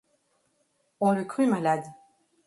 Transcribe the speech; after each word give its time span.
On 0.99 1.11
le 1.11 1.25
crut 1.25 1.47
malade. 1.47 1.83